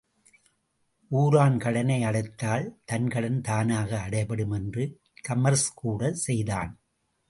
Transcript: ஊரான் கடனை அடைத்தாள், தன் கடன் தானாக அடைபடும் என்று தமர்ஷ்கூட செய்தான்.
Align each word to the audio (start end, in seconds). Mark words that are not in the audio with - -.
ஊரான் 1.11 1.57
கடனை 1.57 2.03
அடைத்தாள், 2.03 2.65
தன் 2.85 3.07
கடன் 3.07 3.41
தானாக 3.41 4.09
அடைபடும் 4.09 4.53
என்று 4.53 4.99
தமர்ஷ்கூட 5.29 6.11
செய்தான். 6.27 6.71